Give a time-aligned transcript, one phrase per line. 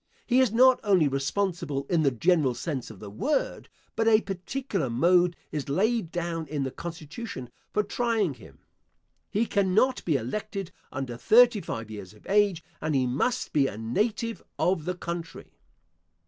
[0.25, 4.89] He is not only responsible in the general sense of the word, but a particular
[4.89, 8.57] mode is laid down in the constitution for trying him.
[9.29, 13.77] He cannot be elected under thirty five years of age; and he must be a
[13.77, 15.51] native of the country.